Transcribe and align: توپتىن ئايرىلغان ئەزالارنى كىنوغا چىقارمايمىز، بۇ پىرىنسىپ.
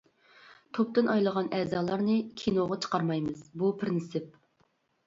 توپتىن 0.77 1.11
ئايرىلغان 1.15 1.51
ئەزالارنى 1.59 2.17
كىنوغا 2.43 2.81
چىقارمايمىز، 2.87 3.47
بۇ 3.63 3.75
پىرىنسىپ. 3.85 4.41